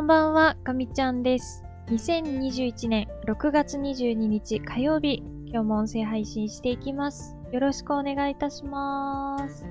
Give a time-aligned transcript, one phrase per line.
[0.00, 1.62] こんばんは、かみちゃんです。
[1.88, 7.36] 2021年6月22日火曜日、今日も音声配信していきます。
[7.52, 9.66] よろしくお願いいたします。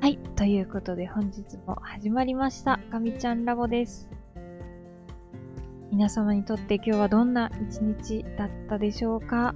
[0.00, 4.08] はい、ということで本日も始まりました、かみちゃんラボです。
[5.90, 9.52] 皆様にとって今日はどんな一日だったでしょうか？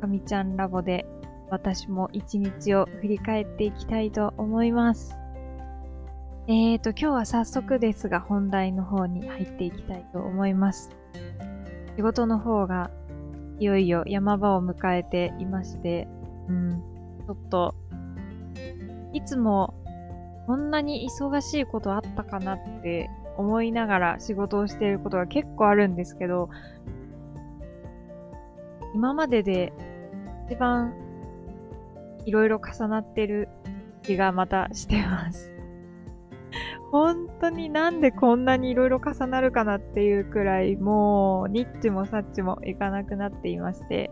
[0.00, 1.08] かみちゃんラボで
[1.50, 5.17] 私も一日を振り返っていきたいと思います。
[6.50, 10.88] えーと、今日は早速ですが本題の方に入っていきたいと思います。
[11.96, 12.90] 仕事の方が
[13.58, 16.08] いよいよ山場を迎えていまして、
[16.48, 16.82] うん、
[17.26, 17.74] ちょっと、
[19.12, 19.74] いつも
[20.46, 26.48] こんなに忙しいことあったかなって思いながら仕事をしていることが結構あるんですけど、
[28.94, 29.74] 今までで
[30.50, 30.94] 一番
[32.24, 33.50] いろいろ重なってる
[34.02, 35.57] 気がまたしてます。
[36.90, 44.10] 本当になんでこんなにいろいろ重なるかなっていうくらい、もう、ニッチもサッチもいかなくなっていまして、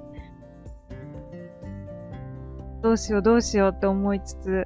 [2.82, 4.64] どうしようどうしようって思いつつ、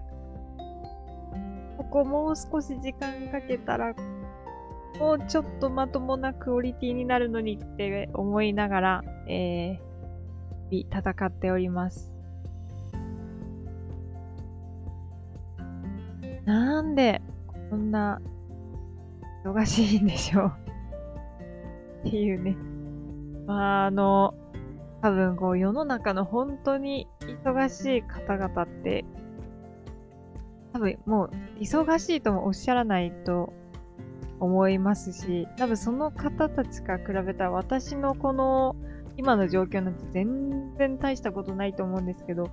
[1.76, 3.94] ここもう少し時間かけたら、
[4.98, 12.12] もうちょっとまともなクオリティになるのにって思いながら、えー、戦っております。
[16.44, 17.22] なんで、
[17.70, 18.20] こんな、
[19.44, 20.52] 忙しいんでしょう。
[22.08, 22.56] っていうね。
[23.46, 24.34] まあ、あの、
[25.02, 29.04] 多分こう世の中の本当に忙しい方々って、
[30.72, 33.52] 多分もう忙しいともおっしゃらないと
[34.40, 38.76] 思いますし、多分その方たちから比べたら私のこの
[39.16, 42.50] 今の状況なんて全然大したことないと思うんですけど、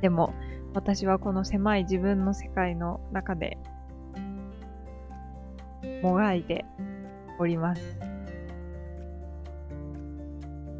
[0.00, 0.32] でも
[0.74, 3.58] 私はこの狭い自分の世界の中で
[6.06, 6.64] もがいて
[7.38, 7.98] おります。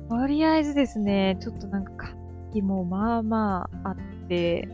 [0.08, 2.14] とりあえずですね、ちょっとなんか活
[2.52, 3.96] 気もまあまああっ
[4.28, 4.68] て、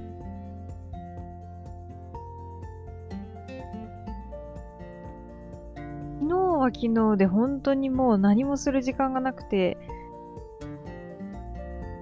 [6.20, 9.78] 昨日は昨日で本当にもう何もする時間がなくて、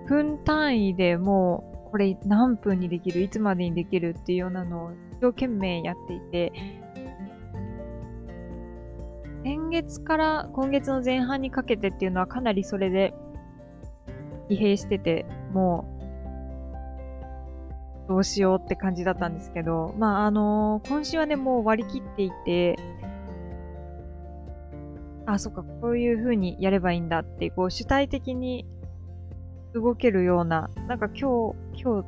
[0.09, 6.53] 分単位でもうこれ何分にできる、いつまでにできるっていうようなのを一生懸命やっていて、
[9.83, 13.15] 月から今月の前半にかけてっていうのはかなりそれで
[14.49, 15.85] 疲弊してて、も
[18.07, 22.77] うどうしようって感じだったんですけど、まああの今週はね、もう割り切っていて、
[25.27, 28.67] あ、そっか、こういう風にやればいいんだって、こう主体的に
[29.75, 32.07] 動けるような、なんか今日、今日、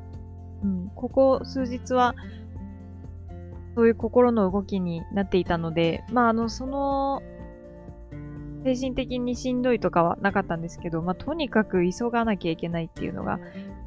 [0.64, 2.14] うん、ここ数日は、
[3.74, 7.22] そういう心の動きになっていたので、まあ、あの、その、
[8.64, 13.38] 精神的にしんどいとかはなかったんですけど、まあ、とにかく急がなきゃいけないっていうのが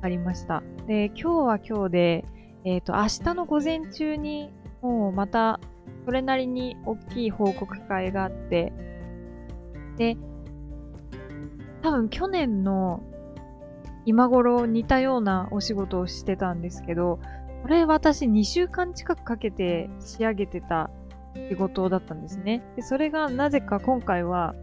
[0.01, 0.63] ありました。
[0.87, 2.25] で、今日は今日で、
[2.65, 5.59] えっ、と、明日の午前中に、もうまた、
[6.05, 8.73] それなりに大きい報告会があって、
[9.97, 10.17] で、
[11.81, 13.03] 多分去年の
[14.05, 17.19] 今頃似たようなお仕事をしてたんですけど、
[17.63, 20.89] これ私2週間近くかけて仕上げてた
[21.49, 22.63] 仕事だったんですね。
[22.75, 24.53] で、それがなぜか今回は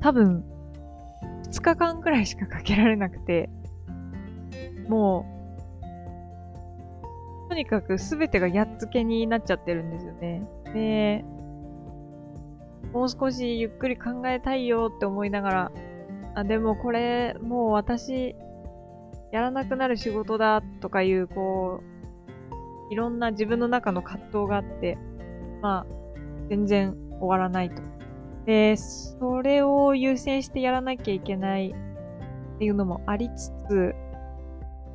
[0.00, 0.44] 多分
[1.50, 3.48] 2日間くらいしかかけられなくて、
[4.88, 5.26] も
[7.46, 10.42] う、とにかく全てがやっつけになっちゃってるんですよね。
[10.74, 11.24] で、
[12.92, 15.72] もう少しゆっくり考えたいよって思いながら、
[16.34, 18.36] あ、でもこれ、もう私、
[19.32, 24.98] やらなくなる仕事だとかいう、こう、いろんな自分の中の葛藤があって、
[25.60, 25.86] まあ、
[26.48, 27.82] 全然終わらないと。
[28.48, 33.94] で、それを優先してやらなきゃいけないっていうのもありつつ、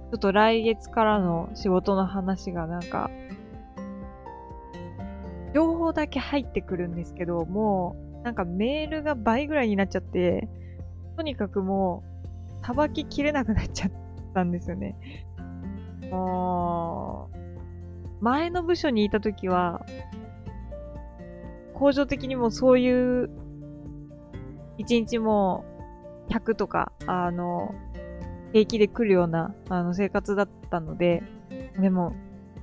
[0.10, 3.12] ちょっと来月からの仕事の話がなんか、
[5.54, 10.50] 情報だけ入ってくるんですけど、もう、なんかメールが倍ぐらいになっちゃって、
[11.16, 12.02] とにかくも
[12.60, 13.92] う、さばききれなくなっちゃっ
[14.34, 14.96] たんですよね。
[16.10, 17.30] も
[18.20, 19.86] う、前の部署にいたときは、
[21.76, 23.43] 工場的にもそういう、
[24.78, 25.66] 一日も
[26.30, 27.76] 100とか、あの、
[28.52, 31.24] 平気で来るような、あの、生活だったので、
[31.80, 32.14] でも、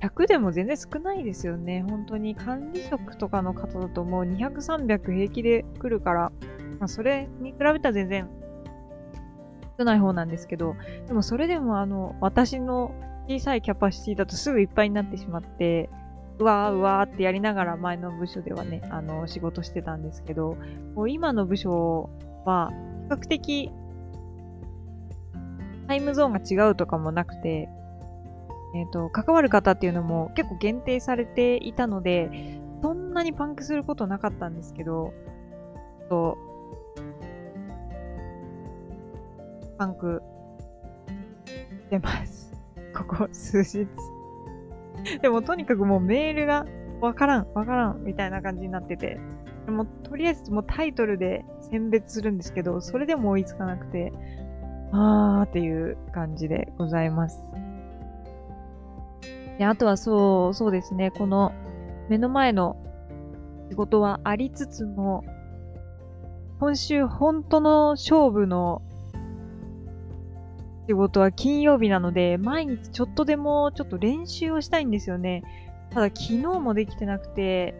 [0.01, 1.83] 100でも全然少ないですよね。
[1.87, 6.31] 本当に管理職とかの方だともう200、300平気で来るから、
[6.79, 8.27] まあそれに比べたら全然
[9.77, 10.75] 少ない方なんですけど、
[11.07, 12.95] でもそれでもあの、私の
[13.27, 15.89] 小さいキャパシティだとすぐいっぱいになってしまって、
[16.41, 20.57] うわーうわーってやりながら前の部署ではね、あの、仕事してたんですけど、
[20.95, 22.09] もう今の部署
[22.45, 22.71] は、
[23.09, 23.71] 比較的、
[25.87, 27.69] タイムゾーンが違うとかもなくて、
[28.73, 35.13] えっ、ー、と、関わる方っていうのも結構限定されていたので、そんなにパンクすることなかったんですけど、
[36.09, 36.39] と、
[39.77, 40.23] パンク
[41.07, 42.51] してます。
[42.95, 43.87] ここ数日。
[45.21, 46.65] でもとにかくもうメールが
[47.01, 49.19] わからん、わからん、みたいな感じになってて。
[49.65, 54.11] でもとりあえずもうタイトルで選別するんですけど、それでも追いつかなくて、
[54.91, 57.43] あーっていう感じでございます。
[59.57, 61.51] で、あとはそう、そうですね、この
[62.09, 62.77] 目の前の
[63.69, 65.23] 仕事はありつつも、
[66.59, 68.81] 今週本当の勝負の
[70.91, 75.41] 仕事は金曜日なので、毎日ちょっとでもちょっと練習をしたいんですよね。
[75.89, 77.73] ただ昨日もできてなくて、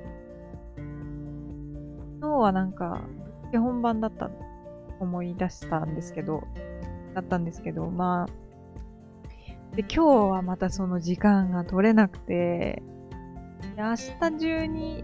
[2.22, 3.02] 昨日はなんか、
[3.52, 4.32] 手本番だった、
[5.02, 6.44] 思い出したんですけど、
[7.14, 12.82] だったんですけど、まあ、で、今日はまたその時間が取れなくて、
[13.76, 15.04] 明日中に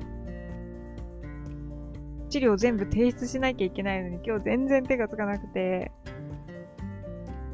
[2.29, 5.91] 資料全部提出しなきゃいけないのに今日全然手がつかなくて、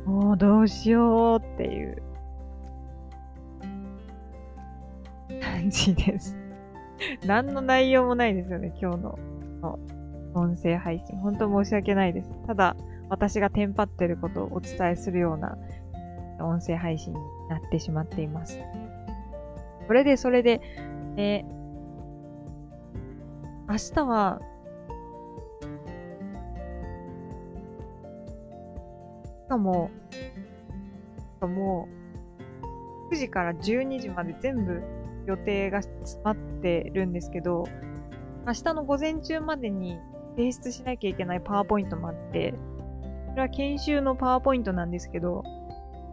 [0.05, 2.01] もうどうしようっていう
[5.41, 6.37] 感じです。
[7.25, 9.19] 何の内容もないですよね、今日の
[10.33, 11.17] 音声配信。
[11.17, 12.29] 本当申し訳ないです。
[12.47, 12.75] ただ、
[13.09, 15.57] 私がテンパってることをお伝えするような
[16.39, 17.19] 音声配信に
[17.49, 18.59] なってしまっています。
[19.87, 20.61] それで、それで、
[21.17, 21.43] え
[23.69, 24.41] 明日は
[29.53, 29.91] かも、
[31.41, 31.87] も
[33.09, 34.81] う、9時から12時まで全部
[35.27, 37.65] 予定が詰まってるんですけど、
[38.47, 39.99] 明日の午前中までに
[40.35, 42.55] 提出しなきゃいけないパワーポイントもあって、
[43.29, 45.43] それは研修のパワーポイントなんですけど、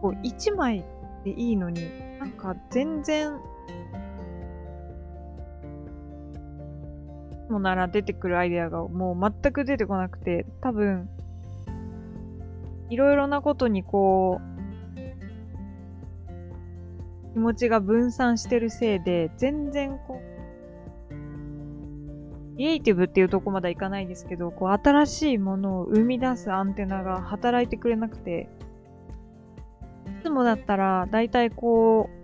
[0.01, 0.85] こう1枚
[1.23, 1.81] でいいのに、
[2.19, 3.39] なんか全然、
[7.49, 11.09] もなら出てくるアイデアがもう全く出てこなくて、多分、
[12.91, 14.51] いろいろなことにこう、
[17.31, 21.13] 気持ちが分散してるせいで、全然こう、
[22.51, 28.49] クリエイティブっていうとこまではいかないですけど、こう、新しいものを生み出すアンテナが働いてくれなくて、
[30.19, 32.20] いつもだったら、大体こう、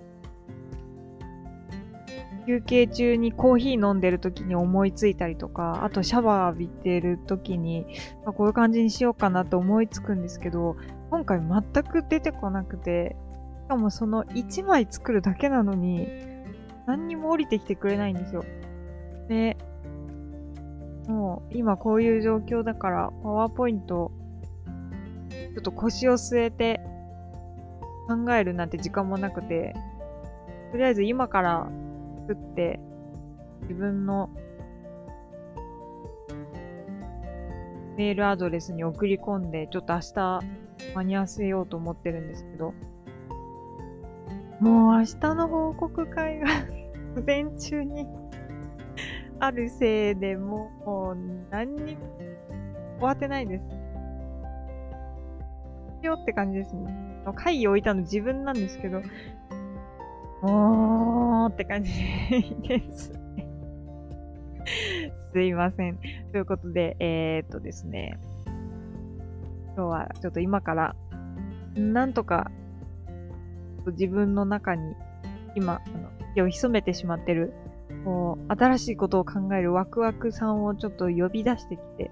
[2.48, 7.86] 休憩中にコーヒー飲んでる時に思いついたりとか、あとシャワー浴びてる時に、
[8.26, 10.78] あこういう感じにしようかなと思いつくんですけど、
[11.12, 13.18] 今回全く出てこなくて、
[13.66, 16.08] しかもその1枚作るだけなのに、
[16.86, 18.46] 何にも降りてきてくれないんですよ。
[19.28, 19.58] で、
[21.10, 24.14] もう今こういう状況だから、パワーポイント、
[25.54, 26.80] ちょっと腰を据えて
[28.08, 29.76] 考えるなんて時間もなくて、
[30.72, 31.70] とりあえず今から
[32.28, 32.80] 作って、
[33.62, 34.30] 自分の
[37.96, 40.42] メールアドレスに送り込んで、ちょっと明日
[40.94, 42.74] 間に合わせようと思ってるんですけど、
[44.60, 46.48] もう明日の報告会が
[47.16, 48.06] 午前中に
[49.40, 51.16] あるせいでもう
[51.52, 51.98] 何に
[52.98, 53.64] 終わってないです。
[56.02, 57.24] よって感じですね。
[57.36, 59.02] 会議を置いたの自分なんですけど、
[60.44, 61.92] おって感じ
[62.68, 63.14] です。
[65.34, 65.98] すいません。
[66.32, 68.20] ということで、えー、っとですね。
[69.76, 70.96] 今日はちょっと今から、
[71.76, 72.52] なんとか、
[73.92, 74.96] 自分の中に、
[75.56, 77.54] 今、あの、気を潜めてしまってる、
[78.04, 82.12] こう、新しいことを考えるワクワクさんをちょっと呼び出してきて、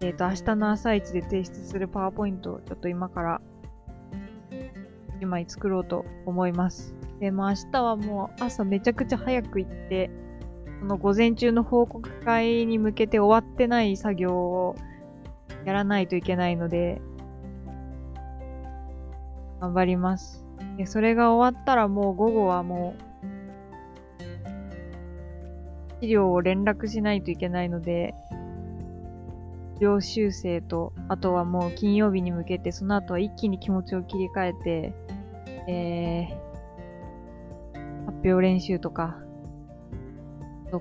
[0.00, 3.40] えっ、と、明日の朝一で提出するパワーポイントをちょっと今から
[5.20, 6.94] 1枚作ろうと思います。
[7.20, 10.10] で、も明日はもう朝めちゃくちゃ早く行って、
[10.80, 14.76] その午前中の報告会に向けて終わってない作業を
[15.64, 17.00] やらないといけないので、
[19.60, 20.44] 頑張ります。
[20.76, 23.04] で、それが終わったらもう午後はもう、
[26.02, 28.14] 資料を連絡しないといけないので、
[29.80, 34.94] 量修正と、あとはもう金曜日に向けて、その後は一気に気持ちを切り替えて、
[35.66, 36.53] えー、
[38.24, 39.18] 表練習とか、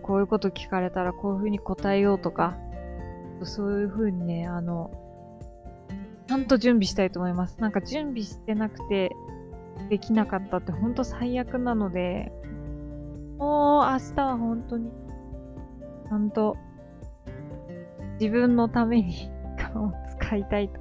[0.01, 2.57] こういうこと聞かれたらこういうふうに答えようとか、
[3.43, 4.91] そういうふうにね、あの、
[6.27, 7.59] ちゃんと準備したいと思います。
[7.59, 9.11] なんか準備してなくて
[9.89, 12.31] できなかったってほんと最悪なので、
[13.37, 14.89] もう明日は本当に、
[16.07, 16.57] ちゃんと
[18.19, 20.79] 自分のために 時間を使いたいと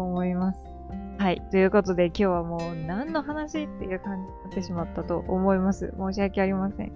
[0.00, 0.67] 思います。
[1.18, 1.42] はい。
[1.50, 5.92] ということで今日はもう何の話っていう感じになってしまったと思います。
[5.98, 6.92] 申し訳ありません。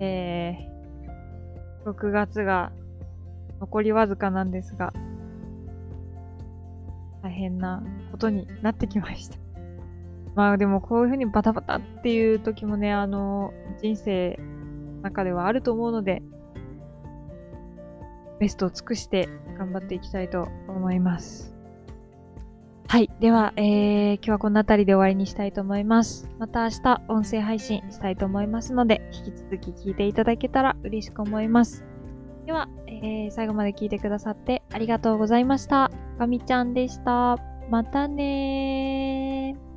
[0.00, 2.72] えー、6月が
[3.60, 4.92] 残りわずかなんですが、
[7.22, 9.38] 大変なことになってきました。
[10.34, 14.40] まあでもこういうふうにバタバタっていう時もね、あの、人生
[14.96, 16.20] の中ではあると思うので、
[18.40, 21.51] ベストを尽くして頑張っていきたいと思います。
[23.22, 23.28] はい。
[23.28, 26.28] では、えー、今日はこの辺りで終わりにしたいと思います。
[26.40, 31.84] また明日音声配信したいと思いますので、引き続き聞いていただけたら嬉しく思います。
[32.46, 35.92] では、えー、最後まで聞いてくださってありがとうございました。
[36.18, 37.38] かみちゃんでした。
[37.70, 39.71] またねー。